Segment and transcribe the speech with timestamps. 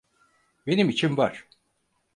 [0.67, 1.47] Benim için var.